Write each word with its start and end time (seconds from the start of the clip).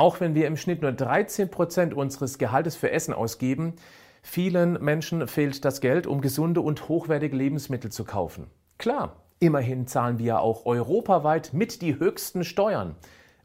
Auch 0.00 0.18
wenn 0.18 0.34
wir 0.34 0.46
im 0.46 0.56
Schnitt 0.56 0.80
nur 0.80 0.92
13 0.92 1.50
Prozent 1.50 1.92
unseres 1.92 2.38
Gehaltes 2.38 2.74
für 2.74 2.90
Essen 2.90 3.12
ausgeben, 3.12 3.74
vielen 4.22 4.82
Menschen 4.82 5.28
fehlt 5.28 5.62
das 5.62 5.82
Geld, 5.82 6.06
um 6.06 6.22
gesunde 6.22 6.62
und 6.62 6.88
hochwertige 6.88 7.36
Lebensmittel 7.36 7.92
zu 7.92 8.04
kaufen. 8.04 8.46
Klar, 8.78 9.16
immerhin 9.40 9.86
zahlen 9.86 10.18
wir 10.18 10.40
auch 10.40 10.64
europaweit 10.64 11.52
mit 11.52 11.82
die 11.82 11.98
höchsten 11.98 12.44
Steuern 12.44 12.96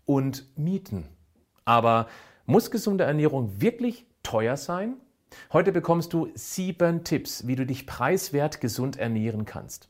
und 0.06 0.46
Mieten. 0.58 1.10
Aber 1.66 2.08
muss 2.46 2.72
gesunde 2.72 3.04
Ernährung 3.04 3.60
wirklich 3.60 4.06
teuer 4.24 4.56
sein? 4.56 4.94
Heute 5.52 5.74
bekommst 5.74 6.14
du 6.14 6.30
sieben 6.36 7.04
Tipps, 7.04 7.48
wie 7.48 7.58
du 7.58 7.66
dich 7.66 7.86
preiswert 7.86 8.62
gesund 8.62 8.96
ernähren 8.96 9.44
kannst. 9.44 9.90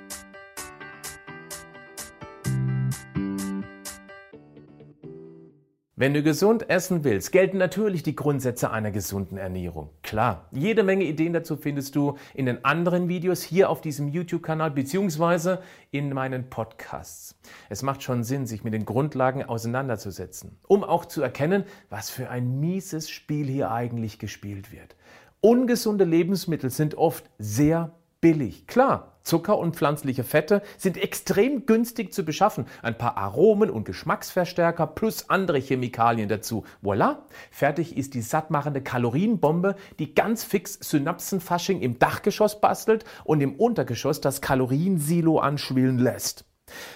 Wenn 6.01 6.15
du 6.15 6.23
gesund 6.23 6.67
essen 6.67 7.03
willst, 7.03 7.31
gelten 7.31 7.59
natürlich 7.59 8.01
die 8.01 8.15
Grundsätze 8.15 8.71
einer 8.71 8.89
gesunden 8.89 9.37
Ernährung. 9.37 9.91
Klar, 10.01 10.47
jede 10.49 10.81
Menge 10.81 11.03
Ideen 11.03 11.31
dazu 11.31 11.57
findest 11.57 11.95
du 11.95 12.17
in 12.33 12.47
den 12.47 12.65
anderen 12.65 13.07
Videos 13.07 13.43
hier 13.43 13.69
auf 13.69 13.81
diesem 13.81 14.07
YouTube-Kanal 14.07 14.71
beziehungsweise 14.71 15.61
in 15.91 16.11
meinen 16.11 16.49
Podcasts. 16.49 17.39
Es 17.69 17.83
macht 17.83 18.01
schon 18.01 18.23
Sinn, 18.23 18.47
sich 18.47 18.63
mit 18.63 18.73
den 18.73 18.83
Grundlagen 18.83 19.43
auseinanderzusetzen, 19.43 20.57
um 20.67 20.83
auch 20.83 21.05
zu 21.05 21.21
erkennen, 21.21 21.65
was 21.91 22.09
für 22.09 22.31
ein 22.31 22.59
mieses 22.59 23.11
Spiel 23.11 23.45
hier 23.45 23.69
eigentlich 23.69 24.17
gespielt 24.17 24.71
wird. 24.71 24.95
Ungesunde 25.39 26.05
Lebensmittel 26.05 26.71
sind 26.71 26.95
oft 26.95 27.29
sehr 27.37 27.91
billig. 28.21 28.67
Klar, 28.67 29.11
Zucker 29.23 29.57
und 29.57 29.75
pflanzliche 29.75 30.23
Fette 30.23 30.61
sind 30.77 30.97
extrem 30.97 31.65
günstig 31.65 32.13
zu 32.13 32.23
beschaffen. 32.23 32.65
Ein 32.81 32.97
paar 32.97 33.17
Aromen 33.17 33.69
und 33.69 33.85
Geschmacksverstärker 33.85 34.87
plus 34.87 35.29
andere 35.29 35.59
Chemikalien 35.59 36.29
dazu. 36.29 36.63
Voilà, 36.83 37.17
fertig 37.51 37.97
ist 37.97 38.13
die 38.13 38.21
sattmachende 38.21 38.81
Kalorienbombe, 38.81 39.75
die 39.99 40.15
ganz 40.15 40.43
fix 40.43 40.73
Synapsenfasching 40.81 41.81
im 41.81 41.99
Dachgeschoss 41.99 42.61
bastelt 42.61 43.05
und 43.23 43.41
im 43.41 43.55
Untergeschoss 43.55 44.21
das 44.21 44.41
Kaloriensilo 44.41 45.39
anschwillen 45.39 45.99
lässt. 45.99 46.45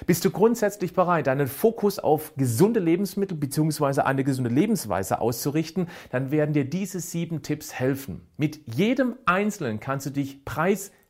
Bist 0.06 0.24
du 0.24 0.32
grundsätzlich 0.32 0.94
bereit, 0.94 1.28
deinen 1.28 1.48
Fokus 1.48 2.00
auf 2.00 2.34
gesunde 2.38 2.80
Lebensmittel 2.80 3.38
bzw. 3.38 4.02
eine 4.02 4.24
gesunde 4.24 4.50
Lebensweise 4.50 5.20
auszurichten, 5.20 5.88
dann 6.12 6.32
werden 6.32 6.54
dir 6.54 6.66
diese 6.66 7.02
sieben 7.02 7.42
Tipps 7.42 7.74
helfen. 7.74 8.22
Mit 8.38 8.62
jedem 8.74 9.16
einzelnen 9.26 9.82
kannst 9.82 10.06
du 10.06 10.12
dich 10.12 10.46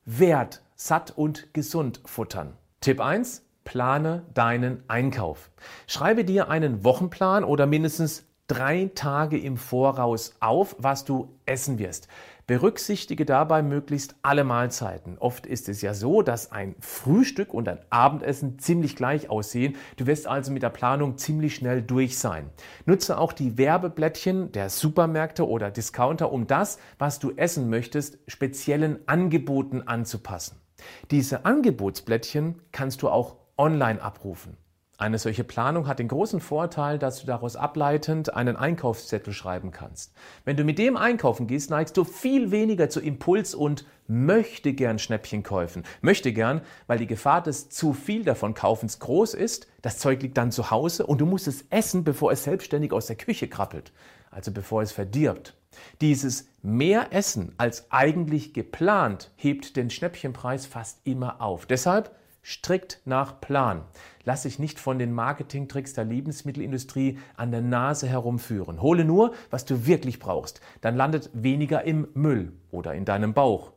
preiswert 0.05 0.61
satt 0.75 1.11
und 1.15 1.53
gesund 1.53 2.01
futtern. 2.05 2.57
Tipp 2.81 2.99
1. 3.01 3.43
Plane 3.63 4.25
deinen 4.33 4.83
Einkauf. 4.87 5.49
Schreibe 5.87 6.23
dir 6.23 6.49
einen 6.49 6.83
Wochenplan 6.83 7.43
oder 7.43 7.65
mindestens 7.65 8.25
drei 8.47 8.91
Tage 8.93 9.39
im 9.39 9.57
Voraus 9.57 10.35
auf, 10.39 10.75
was 10.77 11.05
du 11.05 11.35
essen 11.45 11.79
wirst. 11.79 12.07
Berücksichtige 12.47 13.25
dabei 13.25 13.63
möglichst 13.63 14.15
alle 14.21 14.43
Mahlzeiten. 14.43 15.17
Oft 15.17 15.47
ist 15.47 15.67
es 15.67 15.81
ja 15.81 15.95
so, 15.95 16.21
dass 16.21 16.51
ein 16.51 16.75
Frühstück 16.79 17.55
und 17.55 17.67
ein 17.67 17.79
Abendessen 17.89 18.59
ziemlich 18.59 18.95
gleich 18.95 19.31
aussehen. 19.31 19.75
Du 19.97 20.05
wirst 20.05 20.27
also 20.27 20.51
mit 20.51 20.61
der 20.61 20.69
Planung 20.69 21.17
ziemlich 21.17 21.55
schnell 21.55 21.81
durch 21.81 22.19
sein. 22.19 22.51
Nutze 22.85 23.17
auch 23.17 23.33
die 23.33 23.57
Werbeblättchen 23.57 24.51
der 24.51 24.69
Supermärkte 24.69 25.47
oder 25.47 25.71
Discounter, 25.71 26.31
um 26.31 26.45
das, 26.45 26.77
was 26.99 27.17
du 27.17 27.31
essen 27.31 27.67
möchtest, 27.67 28.19
speziellen 28.27 28.99
Angeboten 29.07 29.81
anzupassen. 29.81 30.61
Diese 31.09 31.45
Angebotsblättchen 31.45 32.61
kannst 32.71 33.01
du 33.01 33.09
auch 33.09 33.37
online 33.57 33.99
abrufen. 33.99 34.55
Eine 34.97 35.19
solche 35.19 35.43
Planung 35.43 35.87
hat 35.87 35.99
den 35.99 36.07
großen 36.07 36.39
Vorteil, 36.39 36.97
dass 36.97 37.19
du 37.19 37.27
daraus 37.27 37.57
ableitend 37.57 38.33
einen 38.33 38.55
Einkaufszettel 38.55 39.33
schreiben 39.33 39.71
kannst. 39.71 40.13
Wenn 40.45 40.55
du 40.55 40.63
mit 40.63 40.79
dem 40.79 40.95
einkaufen 40.95 41.47
gehst, 41.47 41.69
neigst 41.69 41.97
du 41.97 42.05
viel 42.05 42.49
weniger 42.51 42.89
zu 42.89 43.01
Impuls 43.01 43.53
und 43.53 43.85
möchte 44.07 44.71
gern 44.71 44.97
Schnäppchenkäufen. 44.97 45.83
Möchte 45.99 46.31
gern, 46.31 46.61
weil 46.87 46.97
die 46.97 47.07
Gefahr 47.07 47.43
des 47.43 47.69
zu 47.69 47.91
viel 47.91 48.23
davon 48.23 48.53
Kaufens 48.53 48.99
groß 48.99 49.33
ist. 49.33 49.67
Das 49.81 49.97
Zeug 49.97 50.21
liegt 50.21 50.37
dann 50.37 50.53
zu 50.53 50.71
Hause 50.71 51.05
und 51.05 51.19
du 51.19 51.25
musst 51.25 51.49
es 51.49 51.65
essen, 51.71 52.05
bevor 52.05 52.31
es 52.31 52.45
selbstständig 52.45 52.93
aus 52.93 53.07
der 53.07 53.17
Küche 53.17 53.49
krabbelt. 53.49 53.91
Also 54.31 54.53
bevor 54.53 54.81
es 54.81 54.93
verdirbt. 54.93 55.57
Dieses 55.99 56.47
mehr 56.61 57.07
Essen 57.11 57.53
als 57.57 57.91
eigentlich 57.91 58.53
geplant 58.53 59.31
hebt 59.35 59.75
den 59.75 59.89
Schnäppchenpreis 59.89 60.65
fast 60.65 60.99
immer 61.03 61.41
auf. 61.41 61.65
Deshalb 61.65 62.15
strikt 62.45 63.01
nach 63.05 63.41
Plan. 63.41 63.83
Lass 64.23 64.43
dich 64.43 64.59
nicht 64.59 64.79
von 64.79 64.99
den 64.99 65.11
Marketingtricks 65.11 65.93
der 65.93 66.05
Lebensmittelindustrie 66.05 67.17
an 67.35 67.51
der 67.51 67.61
Nase 67.61 68.07
herumführen. 68.07 68.81
Hole 68.81 69.03
nur, 69.03 69.33
was 69.49 69.65
du 69.65 69.87
wirklich 69.87 70.19
brauchst. 70.19 70.61
Dann 70.81 70.95
landet 70.95 71.31
weniger 71.33 71.83
im 71.83 72.07
Müll 72.13 72.53
oder 72.69 72.93
in 72.93 73.05
deinem 73.05 73.33
Bauch. 73.33 73.73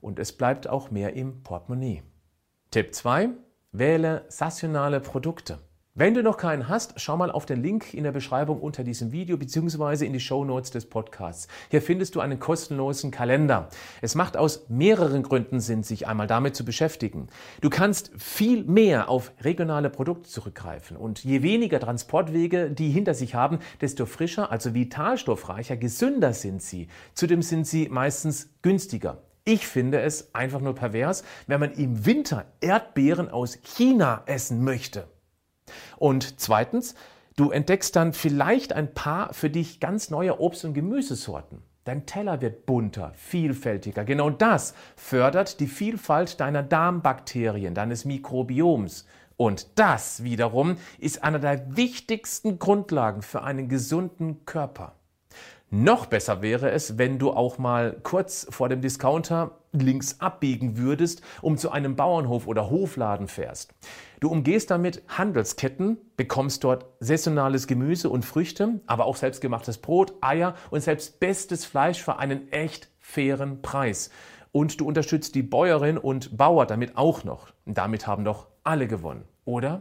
Und 0.00 0.20
es 0.20 0.32
bleibt 0.32 0.68
auch 0.68 0.90
mehr 0.90 1.14
im 1.14 1.42
Portemonnaie. 1.42 2.02
Tipp 2.70 2.94
2. 2.94 3.30
Wähle 3.72 4.24
saisonale 4.28 5.00
Produkte. 5.00 5.58
Wenn 5.94 6.14
du 6.14 6.22
noch 6.22 6.38
keinen 6.38 6.70
hast, 6.70 6.94
schau 6.96 7.18
mal 7.18 7.30
auf 7.30 7.44
den 7.44 7.62
Link 7.62 7.92
in 7.92 8.04
der 8.04 8.12
Beschreibung 8.12 8.62
unter 8.62 8.82
diesem 8.82 9.12
Video 9.12 9.36
bzw. 9.36 10.06
in 10.06 10.14
die 10.14 10.20
Show 10.20 10.42
Notes 10.42 10.70
des 10.70 10.86
Podcasts. 10.86 11.48
Hier 11.68 11.82
findest 11.82 12.14
du 12.14 12.20
einen 12.20 12.40
kostenlosen 12.40 13.10
Kalender. 13.10 13.68
Es 14.00 14.14
macht 14.14 14.38
aus 14.38 14.70
mehreren 14.70 15.22
Gründen 15.22 15.60
Sinn, 15.60 15.82
sich 15.82 16.08
einmal 16.08 16.26
damit 16.26 16.56
zu 16.56 16.64
beschäftigen. 16.64 17.26
Du 17.60 17.68
kannst 17.68 18.10
viel 18.16 18.64
mehr 18.64 19.10
auf 19.10 19.32
regionale 19.42 19.90
Produkte 19.90 20.30
zurückgreifen 20.30 20.96
und 20.96 21.24
je 21.24 21.42
weniger 21.42 21.78
Transportwege 21.78 22.70
die 22.70 22.88
hinter 22.88 23.12
sich 23.12 23.34
haben, 23.34 23.58
desto 23.82 24.06
frischer, 24.06 24.50
also 24.50 24.72
vitalstoffreicher, 24.72 25.76
gesünder 25.76 26.32
sind 26.32 26.62
sie. 26.62 26.88
Zudem 27.12 27.42
sind 27.42 27.66
sie 27.66 27.90
meistens 27.90 28.48
günstiger. 28.62 29.18
Ich 29.44 29.66
finde 29.66 30.00
es 30.00 30.34
einfach 30.34 30.62
nur 30.62 30.74
pervers, 30.74 31.22
wenn 31.48 31.60
man 31.60 31.72
im 31.72 32.06
Winter 32.06 32.46
Erdbeeren 32.62 33.28
aus 33.28 33.58
China 33.62 34.22
essen 34.24 34.64
möchte. 34.64 35.11
Und 36.02 36.40
zweitens, 36.40 36.96
du 37.36 37.52
entdeckst 37.52 37.94
dann 37.94 38.12
vielleicht 38.12 38.72
ein 38.72 38.92
paar 38.92 39.32
für 39.32 39.48
dich 39.48 39.78
ganz 39.78 40.10
neue 40.10 40.40
Obst- 40.40 40.64
und 40.64 40.74
Gemüsesorten. 40.74 41.62
Dein 41.84 42.06
Teller 42.06 42.40
wird 42.40 42.66
bunter, 42.66 43.12
vielfältiger. 43.14 44.04
Genau 44.04 44.28
das 44.28 44.74
fördert 44.96 45.60
die 45.60 45.68
Vielfalt 45.68 46.40
deiner 46.40 46.64
Darmbakterien, 46.64 47.72
deines 47.76 48.04
Mikrobioms. 48.04 49.06
Und 49.36 49.78
das 49.78 50.24
wiederum 50.24 50.76
ist 50.98 51.22
einer 51.22 51.38
der 51.38 51.76
wichtigsten 51.76 52.58
Grundlagen 52.58 53.22
für 53.22 53.44
einen 53.44 53.68
gesunden 53.68 54.44
Körper. 54.44 54.96
Noch 55.74 56.04
besser 56.04 56.42
wäre 56.42 56.70
es, 56.70 56.98
wenn 56.98 57.18
du 57.18 57.30
auch 57.30 57.56
mal 57.56 57.96
kurz 58.02 58.46
vor 58.50 58.68
dem 58.68 58.82
Discounter 58.82 59.52
links 59.72 60.20
abbiegen 60.20 60.76
würdest, 60.76 61.22
um 61.40 61.56
zu 61.56 61.70
einem 61.70 61.96
Bauernhof 61.96 62.46
oder 62.46 62.68
Hofladen 62.68 63.26
fährst. 63.26 63.72
Du 64.20 64.28
umgehst 64.28 64.70
damit 64.70 65.02
Handelsketten, 65.08 65.96
bekommst 66.18 66.62
dort 66.62 66.84
saisonales 67.00 67.66
Gemüse 67.66 68.10
und 68.10 68.26
Früchte, 68.26 68.82
aber 68.86 69.06
auch 69.06 69.16
selbstgemachtes 69.16 69.78
Brot, 69.78 70.12
Eier 70.20 70.56
und 70.70 70.82
selbst 70.82 71.20
bestes 71.20 71.64
Fleisch 71.64 72.02
für 72.02 72.18
einen 72.18 72.52
echt 72.52 72.90
fairen 73.00 73.62
Preis. 73.62 74.10
Und 74.52 74.78
du 74.78 74.86
unterstützt 74.86 75.34
die 75.34 75.42
Bäuerin 75.42 75.96
und 75.96 76.36
Bauer 76.36 76.66
damit 76.66 76.98
auch 76.98 77.24
noch. 77.24 77.46
Damit 77.64 78.06
haben 78.06 78.26
doch 78.26 78.46
alle 78.62 78.88
gewonnen, 78.88 79.24
oder? 79.46 79.80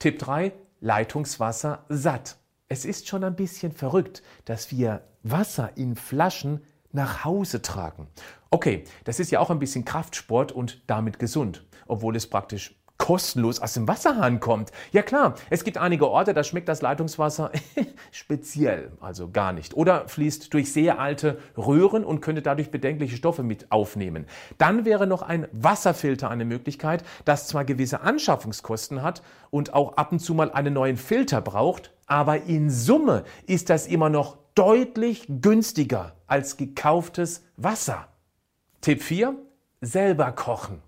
Tipp 0.00 0.18
3, 0.18 0.50
Leitungswasser 0.80 1.84
satt. 1.88 2.36
Es 2.70 2.84
ist 2.84 3.08
schon 3.08 3.24
ein 3.24 3.34
bisschen 3.34 3.72
verrückt, 3.72 4.22
dass 4.44 4.70
wir 4.70 5.02
Wasser 5.22 5.70
in 5.76 5.96
Flaschen 5.96 6.62
nach 6.92 7.24
Hause 7.24 7.62
tragen. 7.62 8.08
Okay, 8.50 8.84
das 9.04 9.20
ist 9.20 9.30
ja 9.30 9.40
auch 9.40 9.48
ein 9.48 9.58
bisschen 9.58 9.86
Kraftsport 9.86 10.52
und 10.52 10.82
damit 10.86 11.18
gesund, 11.18 11.64
obwohl 11.86 12.14
es 12.14 12.26
praktisch 12.26 12.78
kostenlos 12.98 13.60
aus 13.60 13.72
dem 13.72 13.88
Wasserhahn 13.88 14.38
kommt. 14.38 14.70
Ja 14.92 15.00
klar, 15.00 15.36
es 15.48 15.64
gibt 15.64 15.78
einige 15.78 16.10
Orte, 16.10 16.34
da 16.34 16.44
schmeckt 16.44 16.68
das 16.68 16.82
Leitungswasser 16.82 17.52
speziell, 18.10 18.92
also 19.00 19.30
gar 19.30 19.54
nicht. 19.54 19.72
Oder 19.72 20.06
fließt 20.06 20.52
durch 20.52 20.70
sehr 20.70 20.98
alte 20.98 21.38
Röhren 21.56 22.04
und 22.04 22.20
könnte 22.20 22.42
dadurch 22.42 22.70
bedenkliche 22.70 23.16
Stoffe 23.16 23.42
mit 23.42 23.72
aufnehmen. 23.72 24.26
Dann 24.58 24.84
wäre 24.84 25.06
noch 25.06 25.22
ein 25.22 25.48
Wasserfilter 25.52 26.28
eine 26.28 26.44
Möglichkeit, 26.44 27.02
das 27.24 27.48
zwar 27.48 27.64
gewisse 27.64 28.02
Anschaffungskosten 28.02 29.02
hat 29.02 29.22
und 29.48 29.72
auch 29.72 29.96
ab 29.96 30.12
und 30.12 30.18
zu 30.18 30.34
mal 30.34 30.50
einen 30.50 30.74
neuen 30.74 30.98
Filter 30.98 31.40
braucht, 31.40 31.92
aber 32.08 32.42
in 32.44 32.70
Summe 32.70 33.24
ist 33.46 33.70
das 33.70 33.86
immer 33.86 34.08
noch 34.08 34.38
deutlich 34.54 35.26
günstiger 35.28 36.16
als 36.26 36.56
gekauftes 36.56 37.44
Wasser. 37.56 38.08
Tipp 38.80 39.02
4. 39.02 39.36
Selber 39.80 40.32
kochen. 40.32 40.82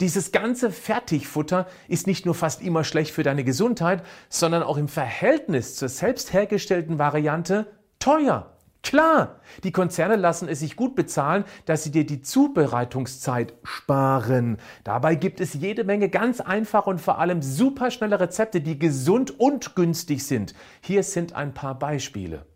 Dieses 0.00 0.30
ganze 0.30 0.70
Fertigfutter 0.70 1.66
ist 1.88 2.06
nicht 2.06 2.24
nur 2.24 2.36
fast 2.36 2.62
immer 2.62 2.84
schlecht 2.84 3.10
für 3.10 3.24
deine 3.24 3.42
Gesundheit, 3.42 4.04
sondern 4.28 4.62
auch 4.62 4.76
im 4.76 4.86
Verhältnis 4.86 5.74
zur 5.74 5.88
selbst 5.88 6.32
hergestellten 6.32 7.00
Variante 7.00 7.66
teuer. 7.98 8.57
Klar, 8.82 9.40
die 9.64 9.72
Konzerne 9.72 10.16
lassen 10.16 10.48
es 10.48 10.60
sich 10.60 10.76
gut 10.76 10.94
bezahlen, 10.94 11.44
dass 11.66 11.84
sie 11.84 11.90
dir 11.90 12.06
die 12.06 12.22
Zubereitungszeit 12.22 13.54
sparen. 13.62 14.58
Dabei 14.84 15.14
gibt 15.14 15.40
es 15.40 15.54
jede 15.54 15.84
Menge 15.84 16.08
ganz 16.08 16.40
einfache 16.40 16.88
und 16.88 17.00
vor 17.00 17.18
allem 17.18 17.42
superschnelle 17.42 18.20
Rezepte, 18.20 18.60
die 18.60 18.78
gesund 18.78 19.38
und 19.38 19.74
günstig 19.74 20.24
sind. 20.24 20.54
Hier 20.80 21.02
sind 21.02 21.34
ein 21.34 21.54
paar 21.54 21.78
Beispiele. 21.78 22.46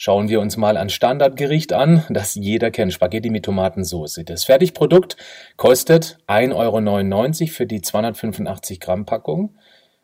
Schauen 0.00 0.28
wir 0.28 0.40
uns 0.40 0.56
mal 0.56 0.76
ein 0.76 0.90
Standardgericht 0.90 1.72
an, 1.72 2.04
das 2.08 2.36
jeder 2.36 2.70
kennt, 2.70 2.92
Spaghetti 2.92 3.30
mit 3.30 3.44
Tomatensauce. 3.44 4.20
Das 4.24 4.44
Fertigprodukt 4.44 5.16
kostet 5.56 6.18
1,99 6.28 7.42
Euro 7.42 7.50
für 7.50 7.66
die 7.66 7.80
285 7.80 8.78
Gramm 8.78 9.06
Packung. 9.06 9.56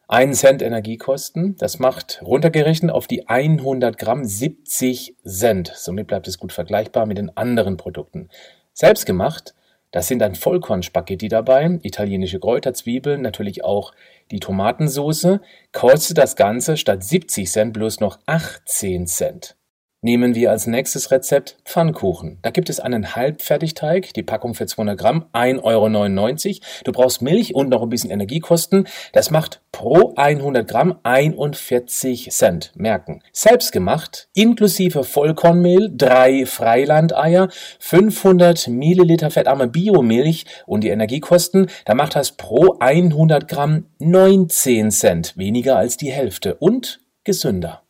1 0.09 0.39
Cent 0.39 0.61
Energiekosten, 0.61 1.57
das 1.57 1.79
macht 1.79 2.21
runtergerechnet 2.23 2.93
auf 2.93 3.07
die 3.07 3.27
100 3.27 3.97
Gramm 3.97 4.25
70 4.25 5.17
Cent. 5.25 5.73
Somit 5.75 6.09
bleibt 6.09 6.29
es 6.29 6.39
gut 6.39 6.53
vergleichbar 6.53 7.07
mit 7.07 7.17
den 7.17 7.35
anderen 7.37 7.79
Produkten. 7.79 8.29
Selbstgemacht, 8.75 9.55
das 9.93 10.09
sind 10.09 10.19
dann 10.19 10.35
Vollkornspaghetti 10.35 11.29
dabei, 11.29 11.79
italienische 11.83 12.41
Kräuter, 12.41 12.75
Zwiebeln, 12.75 13.23
natürlich 13.23 13.65
auch 13.65 13.93
die 14.31 14.41
Tomatensauce, 14.41 15.39
kostet 15.73 16.19
das 16.19 16.37
Ganze 16.37 16.77
statt 16.77 17.03
70 17.03 17.51
Cent 17.51 17.73
bloß 17.73 18.01
noch 18.01 18.19
18 18.27 19.07
Cent. 19.07 19.57
Nehmen 20.05 20.35
wir 20.35 20.51
als 20.51 20.67
nächstes 20.67 21.11
Rezept 21.11 21.57
Pfannkuchen. 21.65 22.37
Da 22.43 22.51
gibt 22.51 22.69
es 22.69 22.79
einen 22.79 23.17
Halbfertigteig, 23.17 24.13
die 24.13 24.23
Packung 24.23 24.53
für 24.53 24.67
200 24.67 24.99
Gramm, 24.99 25.25
1,99 25.33 25.63
Euro. 25.63 26.61
Du 26.85 26.93
brauchst 26.93 27.23
Milch 27.23 27.55
und 27.55 27.71
noch 27.71 27.81
ein 27.81 27.89
bisschen 27.89 28.11
Energiekosten. 28.11 28.87
Das 29.15 29.31
macht 29.31 29.63
pro 29.73 30.13
100 30.15 30.69
Gramm 30.69 30.99
41 31.05 32.29
Cent. 32.33 32.73
Merken. 32.75 33.23
Selbstgemacht, 33.33 34.29
inklusive 34.35 35.05
Vollkornmehl, 35.05 35.91
drei 35.91 36.45
Freilandeier, 36.45 37.49
500 37.79 38.69
Milliliter 38.69 39.31
fettarme 39.31 39.69
Biomilch 39.69 40.45
und 40.67 40.85
die 40.85 40.91
Energiekosten, 40.91 41.71
da 41.87 41.95
macht 41.95 42.15
das 42.15 42.33
pro 42.33 42.77
100 42.79 43.49
Gramm 43.49 43.87
19 44.01 44.91
Cent. 44.91 45.35
Weniger 45.39 45.79
als 45.79 45.97
die 45.97 46.13
Hälfte 46.13 46.57
und 46.57 47.01
gesünder. 47.25 47.84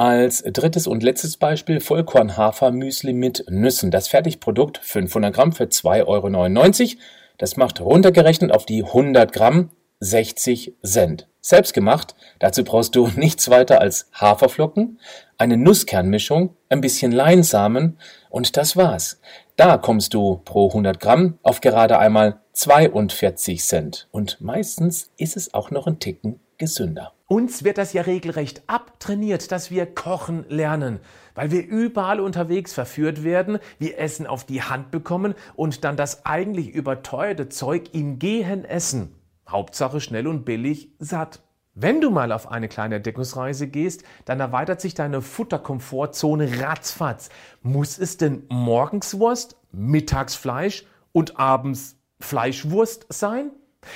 Als 0.00 0.42
drittes 0.42 0.86
und 0.86 1.02
letztes 1.02 1.36
Beispiel 1.36 1.78
Vollkornhafermüsli 1.78 3.12
mit 3.12 3.44
Nüssen. 3.50 3.90
Das 3.90 4.08
Fertigprodukt 4.08 4.78
500 4.78 5.34
Gramm 5.34 5.52
für 5.52 5.64
2,99 5.64 6.06
Euro. 6.06 7.02
Das 7.36 7.58
macht 7.58 7.82
runtergerechnet 7.82 8.50
auf 8.50 8.64
die 8.64 8.82
100 8.82 9.30
Gramm 9.30 9.68
60 9.98 10.72
Cent. 10.82 11.28
Selbstgemacht, 11.42 12.14
dazu 12.38 12.64
brauchst 12.64 12.96
du 12.96 13.08
nichts 13.14 13.50
weiter 13.50 13.82
als 13.82 14.08
Haferflocken, 14.14 14.98
eine 15.36 15.58
Nusskernmischung, 15.58 16.56
ein 16.70 16.80
bisschen 16.80 17.12
Leinsamen 17.12 17.98
und 18.30 18.56
das 18.56 18.78
war's. 18.78 19.20
Da 19.56 19.76
kommst 19.76 20.14
du 20.14 20.40
pro 20.46 20.68
100 20.68 20.98
Gramm 20.98 21.38
auf 21.42 21.60
gerade 21.60 21.98
einmal 21.98 22.40
42 22.54 23.62
Cent. 23.62 24.08
Und 24.12 24.40
meistens 24.40 25.10
ist 25.18 25.36
es 25.36 25.52
auch 25.52 25.70
noch 25.70 25.86
ein 25.86 25.98
Ticken 25.98 26.40
gesünder. 26.56 27.12
Uns 27.32 27.62
wird 27.62 27.78
das 27.78 27.92
ja 27.92 28.02
regelrecht 28.02 28.64
abtrainiert, 28.66 29.52
dass 29.52 29.70
wir 29.70 29.86
kochen 29.86 30.44
lernen, 30.48 30.98
weil 31.36 31.52
wir 31.52 31.64
überall 31.64 32.18
unterwegs 32.18 32.72
verführt 32.72 33.22
werden, 33.22 33.60
wir 33.78 34.00
Essen 34.00 34.26
auf 34.26 34.42
die 34.44 34.64
Hand 34.64 34.90
bekommen 34.90 35.36
und 35.54 35.84
dann 35.84 35.96
das 35.96 36.26
eigentlich 36.26 36.70
überteuerte 36.70 37.48
Zeug 37.48 37.90
im 37.92 38.18
Gehen 38.18 38.64
essen. 38.64 39.14
Hauptsache 39.48 40.00
schnell 40.00 40.26
und 40.26 40.44
billig 40.44 40.90
satt. 40.98 41.40
Wenn 41.74 42.00
du 42.00 42.10
mal 42.10 42.32
auf 42.32 42.50
eine 42.50 42.66
kleine 42.66 42.96
Entdeckungsreise 42.96 43.68
gehst, 43.68 44.02
dann 44.24 44.40
erweitert 44.40 44.80
sich 44.80 44.94
deine 44.94 45.22
Futterkomfortzone 45.22 46.60
ratzfatz. 46.60 47.28
Muss 47.62 47.96
es 47.96 48.16
denn 48.16 48.42
morgens 48.48 49.20
Wurst, 49.20 49.56
mittags 49.70 50.34
Fleisch 50.34 50.84
und 51.12 51.38
abends 51.38 51.94
Fleischwurst 52.18 53.06
sein? 53.08 53.52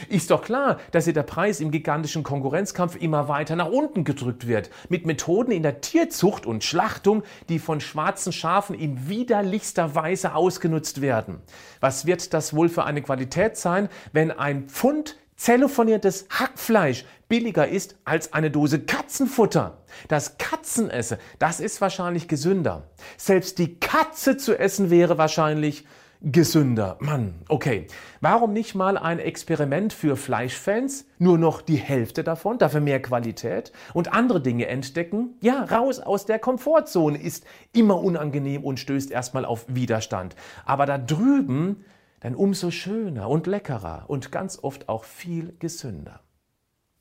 Ist 0.09 0.31
doch 0.31 0.43
klar, 0.43 0.81
dass 0.93 1.05
hier 1.05 1.13
der 1.13 1.23
Preis 1.23 1.61
im 1.61 1.71
gigantischen 1.71 2.23
Konkurrenzkampf 2.23 2.97
immer 2.97 3.29
weiter 3.29 3.55
nach 3.55 3.69
unten 3.69 4.05
gedrückt 4.05 4.47
wird, 4.47 4.71
mit 4.89 5.07
Methoden 5.07 5.53
in 5.53 5.63
der 5.63 5.81
Tierzucht 5.81 6.47
und 6.47 6.65
Schlachtung, 6.65 7.23
die 7.49 7.59
von 7.59 7.81
schwarzen 7.81 8.33
Schafen 8.33 8.75
in 8.75 9.09
widerlichster 9.09 9.95
Weise 9.95 10.35
ausgenutzt 10.35 11.01
werden. 11.01 11.43
Was 11.81 12.07
wird 12.07 12.33
das 12.33 12.55
wohl 12.55 12.69
für 12.69 12.85
eine 12.85 13.03
Qualität 13.03 13.57
sein, 13.57 13.89
wenn 14.13 14.31
ein 14.31 14.69
Pfund 14.69 15.17
zellofoniertes 15.37 16.27
Hackfleisch 16.31 17.05
billiger 17.29 17.67
ist 17.67 17.97
als 18.05 18.33
eine 18.33 18.51
Dose 18.51 18.81
Katzenfutter. 18.81 19.79
Das 20.09 20.39
Katzenessen, 20.39 21.19
das 21.39 21.61
ist 21.61 21.81
wahrscheinlich 21.81 22.29
gesünder. 22.29 22.89
Selbst 23.17 23.59
die 23.59 23.79
Katze 23.81 24.37
zu 24.37 24.59
essen 24.59 24.91
wäre 24.91 25.19
wahrscheinlich 25.19 25.85
gesünder. 26.21 26.97
Mann, 27.01 27.35
okay. 27.49 27.87
Warum 28.21 28.53
nicht 28.53 28.75
mal 28.75 28.97
ein 28.97 29.19
Experiment 29.19 29.93
für 29.93 30.17
Fleischfans? 30.17 31.07
Nur 31.19 31.39
noch 31.39 31.63
die 31.63 31.77
Hälfte 31.77 32.25
davon, 32.25 32.59
dafür 32.59 32.81
mehr 32.81 33.01
Qualität 33.01 33.73
und 33.93 34.13
andere 34.13 34.41
Dinge 34.41 34.67
entdecken? 34.67 35.37
Ja, 35.41 35.65
raus 35.65 36.01
aus 36.01 36.27
der 36.27 36.39
Komfortzone 36.39 37.19
ist 37.19 37.45
immer 37.73 38.01
unangenehm 38.01 38.65
und 38.65 38.81
stößt 38.81 39.11
erstmal 39.11 39.45
auf 39.45 39.67
Widerstand. 39.69 40.37
Aber 40.65 40.87
da 40.87 40.99
drüben 40.99 41.85
dann 42.21 42.35
umso 42.35 42.71
schöner 42.71 43.29
und 43.29 43.47
leckerer 43.47 44.05
und 44.09 44.33
ganz 44.33 44.59
oft 44.63 44.89
auch 44.89 45.05
viel 45.05 45.55
gesünder. 45.59 46.21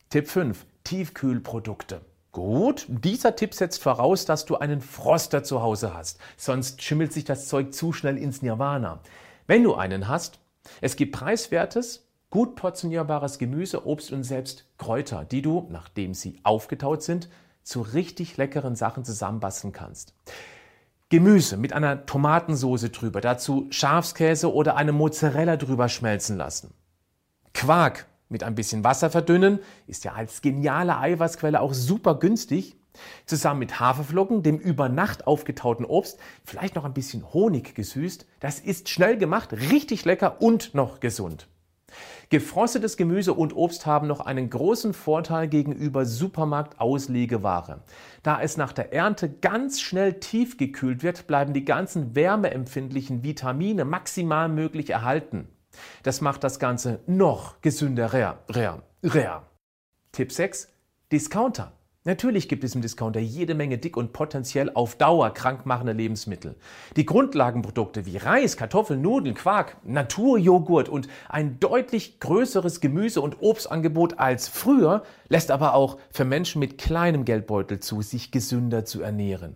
Tipp 0.09 0.27
5. 0.27 0.65
Tiefkühlprodukte. 0.83 2.01
Gut, 2.33 2.87
dieser 2.89 3.35
Tipp 3.35 3.53
setzt 3.53 3.81
voraus, 3.83 4.25
dass 4.25 4.45
du 4.45 4.57
einen 4.57 4.81
Froster 4.81 5.43
zu 5.43 5.61
Hause 5.61 5.93
hast, 5.93 6.19
sonst 6.35 6.81
schimmelt 6.81 7.13
sich 7.13 7.25
das 7.25 7.47
Zeug 7.47 7.75
zu 7.75 7.93
schnell 7.93 8.17
ins 8.17 8.41
Nirvana. 8.41 9.01
Wenn 9.45 9.63
du 9.63 9.75
einen 9.75 10.07
hast, 10.07 10.39
es 10.81 10.95
gibt 10.95 11.15
preiswertes, 11.15 12.07
gut 12.31 12.55
portionierbares 12.55 13.37
Gemüse, 13.37 13.85
Obst 13.85 14.11
und 14.11 14.23
selbst 14.23 14.65
Kräuter, 14.79 15.25
die 15.25 15.43
du, 15.43 15.67
nachdem 15.69 16.15
sie 16.15 16.39
aufgetaut 16.41 17.03
sind, 17.03 17.29
zu 17.61 17.81
richtig 17.81 18.35
leckeren 18.35 18.75
Sachen 18.75 19.05
zusammenbasteln 19.05 19.71
kannst. 19.71 20.15
Gemüse 21.09 21.55
mit 21.57 21.71
einer 21.71 22.07
Tomatensoße 22.07 22.89
drüber, 22.89 23.21
dazu 23.21 23.67
Schafskäse 23.69 24.51
oder 24.51 24.75
eine 24.75 24.91
Mozzarella 24.91 25.55
drüber 25.55 25.87
schmelzen 25.87 26.37
lassen. 26.37 26.73
Quark 27.53 28.07
mit 28.33 28.43
ein 28.43 28.55
bisschen 28.55 28.83
Wasser 28.83 29.09
verdünnen, 29.09 29.59
ist 29.87 30.03
ja 30.03 30.11
als 30.11 30.41
geniale 30.41 30.97
Eiweißquelle 30.97 31.61
auch 31.61 31.73
super 31.73 32.15
günstig. 32.19 32.75
Zusammen 33.25 33.59
mit 33.59 33.79
Haferflocken, 33.79 34.43
dem 34.43 34.57
über 34.57 34.89
Nacht 34.89 35.25
aufgetauten 35.25 35.85
Obst, 35.85 36.19
vielleicht 36.43 36.75
noch 36.75 36.85
ein 36.85 36.93
bisschen 36.93 37.33
Honig 37.33 37.73
gesüßt. 37.73 38.27
Das 38.41 38.59
ist 38.59 38.89
schnell 38.89 39.17
gemacht, 39.17 39.53
richtig 39.53 40.03
lecker 40.05 40.41
und 40.41 40.75
noch 40.75 40.99
gesund. 40.99 41.47
Gefrostetes 42.29 42.97
Gemüse 42.97 43.33
und 43.33 43.55
Obst 43.55 43.85
haben 43.85 44.07
noch 44.07 44.19
einen 44.19 44.49
großen 44.49 44.93
Vorteil 44.93 45.47
gegenüber 45.47 46.05
Supermarkt-Auslegeware. 46.05 47.83
Da 48.23 48.41
es 48.41 48.57
nach 48.57 48.73
der 48.73 48.93
Ernte 48.93 49.29
ganz 49.29 49.81
schnell 49.81 50.13
tiefgekühlt 50.19 51.03
wird, 51.03 51.27
bleiben 51.27 51.53
die 51.53 51.65
ganzen 51.65 52.15
wärmeempfindlichen 52.15 53.23
Vitamine 53.23 53.85
maximal 53.85 54.49
möglich 54.49 54.89
erhalten. 54.89 55.47
Das 56.03 56.21
macht 56.21 56.43
das 56.43 56.59
Ganze 56.59 56.99
noch 57.07 57.61
gesünder. 57.61 58.13
Rer, 58.13 58.39
rer, 58.49 58.83
rer. 59.03 59.47
Tipp 60.11 60.31
6. 60.31 60.69
Discounter. 61.11 61.73
Natürlich 62.05 62.49
gibt 62.49 62.65
es 62.65 62.75
im 62.75 62.81
Discounter 62.81 63.21
jede 63.21 63.55
Menge 63.55 63.77
dick 63.77 63.95
und 63.95 64.11
potenziell 64.11 64.69
auf 64.73 64.95
Dauer 64.97 65.33
krankmachende 65.33 65.93
Lebensmittel. 65.93 66.55
Die 66.97 67.05
Grundlagenprodukte 67.05 68.05
wie 68.05 68.17
Reis, 68.17 68.57
Kartoffeln, 68.57 69.01
Nudeln, 69.01 69.35
Quark, 69.35 69.77
Naturjoghurt 69.85 70.89
und 70.89 71.07
ein 71.29 71.61
deutlich 71.61 72.19
größeres 72.19 72.81
Gemüse- 72.81 73.21
und 73.21 73.37
Obstangebot 73.41 74.19
als 74.19 74.49
früher 74.49 75.03
lässt 75.29 75.49
aber 75.49 75.75
auch 75.75 75.97
für 76.11 76.25
Menschen 76.25 76.59
mit 76.59 76.77
kleinem 76.77 77.23
Geldbeutel 77.23 77.79
zu, 77.79 78.01
sich 78.01 78.31
gesünder 78.31 78.83
zu 78.83 79.01
ernähren. 79.01 79.55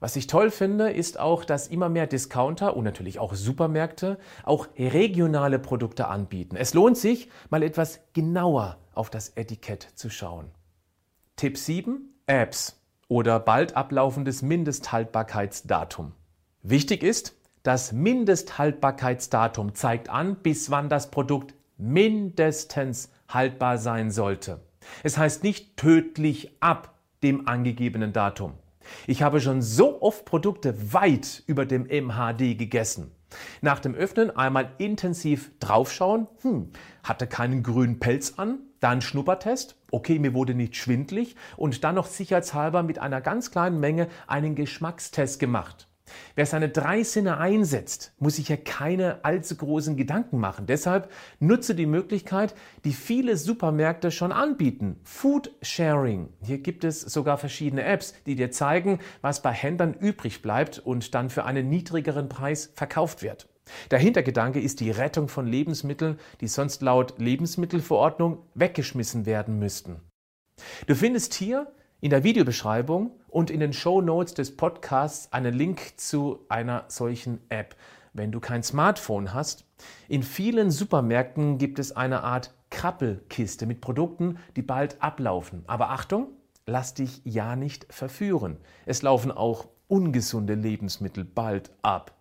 Was 0.00 0.14
ich 0.14 0.28
toll 0.28 0.50
finde, 0.50 0.90
ist 0.90 1.18
auch, 1.18 1.44
dass 1.44 1.66
immer 1.66 1.88
mehr 1.88 2.06
Discounter 2.06 2.76
und 2.76 2.84
natürlich 2.84 3.18
auch 3.18 3.34
Supermärkte 3.34 4.18
auch 4.44 4.68
regionale 4.78 5.58
Produkte 5.58 6.06
anbieten. 6.06 6.56
Es 6.56 6.72
lohnt 6.72 6.96
sich, 6.96 7.28
mal 7.50 7.64
etwas 7.64 8.00
genauer 8.12 8.78
auf 8.94 9.10
das 9.10 9.30
Etikett 9.30 9.82
zu 9.94 10.08
schauen. 10.08 10.50
Tipp 11.36 11.58
7. 11.58 12.14
Apps 12.26 12.80
oder 13.08 13.40
bald 13.40 13.76
ablaufendes 13.76 14.42
Mindesthaltbarkeitsdatum. 14.42 16.12
Wichtig 16.62 17.02
ist, 17.02 17.34
das 17.62 17.92
Mindesthaltbarkeitsdatum 17.92 19.74
zeigt 19.74 20.10
an, 20.10 20.36
bis 20.36 20.70
wann 20.70 20.88
das 20.88 21.10
Produkt 21.10 21.54
mindestens 21.76 23.10
haltbar 23.28 23.78
sein 23.78 24.10
sollte. 24.10 24.60
Es 25.02 25.18
heißt 25.18 25.42
nicht 25.42 25.76
tödlich 25.76 26.56
ab 26.60 26.94
dem 27.22 27.48
angegebenen 27.48 28.12
Datum. 28.12 28.54
Ich 29.06 29.22
habe 29.22 29.40
schon 29.40 29.62
so 29.62 30.02
oft 30.02 30.24
Produkte 30.24 30.92
weit 30.92 31.42
über 31.46 31.66
dem 31.66 31.84
MHD 31.84 32.58
gegessen. 32.58 33.12
Nach 33.60 33.78
dem 33.78 33.94
Öffnen 33.94 34.34
einmal 34.34 34.72
intensiv 34.78 35.50
draufschauen, 35.60 36.28
hm, 36.42 36.70
hatte 37.02 37.26
keinen 37.26 37.62
grünen 37.62 37.98
Pelz 37.98 38.34
an, 38.38 38.60
dann 38.80 39.00
Schnuppertest, 39.00 39.76
okay, 39.90 40.18
mir 40.18 40.34
wurde 40.34 40.54
nicht 40.54 40.76
schwindlig 40.76 41.36
und 41.56 41.84
dann 41.84 41.96
noch 41.96 42.06
sicherheitshalber 42.06 42.82
mit 42.82 42.98
einer 42.98 43.20
ganz 43.20 43.50
kleinen 43.50 43.80
Menge 43.80 44.08
einen 44.26 44.54
Geschmackstest 44.54 45.40
gemacht. 45.40 45.87
Wer 46.34 46.46
seine 46.46 46.68
drei 46.68 47.02
Sinne 47.02 47.38
einsetzt, 47.38 48.12
muss 48.18 48.36
sich 48.36 48.48
ja 48.48 48.56
keine 48.56 49.24
allzu 49.24 49.56
großen 49.56 49.96
Gedanken 49.96 50.38
machen. 50.38 50.66
Deshalb 50.66 51.10
nutze 51.40 51.74
die 51.74 51.86
Möglichkeit, 51.86 52.54
die 52.84 52.92
viele 52.92 53.36
Supermärkte 53.36 54.10
schon 54.10 54.32
anbieten. 54.32 55.00
Food 55.04 55.54
Sharing. 55.62 56.28
Hier 56.42 56.58
gibt 56.58 56.84
es 56.84 57.00
sogar 57.00 57.38
verschiedene 57.38 57.84
Apps, 57.84 58.14
die 58.26 58.36
dir 58.36 58.50
zeigen, 58.50 58.98
was 59.20 59.42
bei 59.42 59.52
Händlern 59.52 59.94
übrig 59.94 60.42
bleibt 60.42 60.78
und 60.78 61.14
dann 61.14 61.30
für 61.30 61.44
einen 61.44 61.68
niedrigeren 61.68 62.28
Preis 62.28 62.72
verkauft 62.74 63.22
wird. 63.22 63.48
Der 63.90 63.98
Hintergedanke 63.98 64.60
ist 64.60 64.80
die 64.80 64.90
Rettung 64.90 65.28
von 65.28 65.46
Lebensmitteln, 65.46 66.18
die 66.40 66.48
sonst 66.48 66.82
laut 66.82 67.18
Lebensmittelverordnung 67.18 68.42
weggeschmissen 68.54 69.26
werden 69.26 69.58
müssten. 69.58 70.00
Du 70.86 70.94
findest 70.94 71.34
hier 71.34 71.70
in 72.00 72.10
der 72.10 72.22
Videobeschreibung 72.22 73.10
und 73.28 73.50
in 73.50 73.60
den 73.60 73.72
Show 73.72 74.00
Notes 74.00 74.34
des 74.34 74.56
Podcasts 74.56 75.32
einen 75.32 75.52
Link 75.52 75.94
zu 75.96 76.44
einer 76.48 76.84
solchen 76.88 77.40
App. 77.48 77.74
Wenn 78.12 78.30
du 78.30 78.38
kein 78.40 78.62
Smartphone 78.62 79.34
hast, 79.34 79.64
in 80.08 80.22
vielen 80.22 80.70
Supermärkten 80.70 81.58
gibt 81.58 81.78
es 81.78 81.92
eine 81.92 82.22
Art 82.22 82.54
Krabbelkiste 82.70 83.66
mit 83.66 83.80
Produkten, 83.80 84.38
die 84.54 84.62
bald 84.62 85.02
ablaufen. 85.02 85.64
Aber 85.66 85.90
Achtung, 85.90 86.28
lass 86.66 86.94
dich 86.94 87.20
ja 87.24 87.56
nicht 87.56 87.92
verführen. 87.92 88.58
Es 88.86 89.02
laufen 89.02 89.32
auch 89.32 89.68
ungesunde 89.88 90.54
Lebensmittel 90.54 91.24
bald 91.24 91.70
ab. 91.82 92.14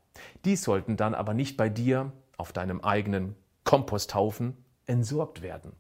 Die 0.46 0.55
sollten 0.55 0.98
dann 0.98 1.13
aber 1.13 1.34
nicht 1.36 1.55
bei 1.57 1.69
dir 1.69 2.12
auf 2.38 2.51
deinem 2.51 2.81
eigenen 2.81 3.36
Komposthaufen 3.63 4.57
entsorgt 4.88 5.41
werden. 5.41 5.74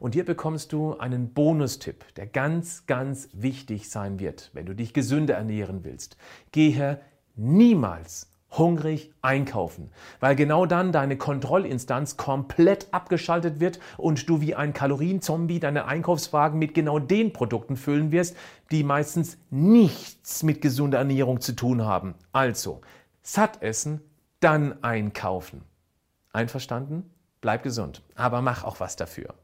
Und 0.00 0.14
hier 0.14 0.24
bekommst 0.24 0.72
du 0.72 0.98
einen 0.98 1.34
Bonustipp, 1.34 2.14
der 2.14 2.26
ganz, 2.26 2.86
ganz 2.86 3.28
wichtig 3.32 3.90
sein 3.90 4.18
wird, 4.18 4.50
wenn 4.54 4.66
du 4.66 4.74
dich 4.74 4.94
gesünder 4.94 5.34
ernähren 5.34 5.84
willst. 5.84 6.16
Gehe 6.52 7.00
niemals 7.36 8.30
hungrig 8.50 9.12
einkaufen, 9.22 9.90
weil 10.18 10.34
genau 10.34 10.66
dann 10.66 10.90
deine 10.90 11.16
Kontrollinstanz 11.16 12.16
komplett 12.16 12.88
abgeschaltet 12.92 13.60
wird 13.60 13.78
und 13.98 14.28
du 14.28 14.40
wie 14.40 14.54
ein 14.54 14.72
Kalorienzombie 14.72 15.60
deine 15.60 15.84
Einkaufswagen 15.84 16.58
mit 16.58 16.74
genau 16.74 16.98
den 16.98 17.32
Produkten 17.32 17.76
füllen 17.76 18.10
wirst, 18.10 18.36
die 18.70 18.82
meistens 18.82 19.38
nichts 19.50 20.42
mit 20.42 20.62
gesunder 20.62 20.98
Ernährung 20.98 21.40
zu 21.40 21.54
tun 21.54 21.84
haben. 21.84 22.14
Also, 22.32 22.80
satt 23.22 23.62
essen, 23.62 24.00
dann 24.40 24.82
einkaufen. 24.82 25.62
Einverstanden? 26.32 27.10
Bleib 27.40 27.62
gesund, 27.62 28.02
aber 28.14 28.42
mach 28.42 28.64
auch 28.64 28.80
was 28.80 28.96
dafür. 28.96 29.34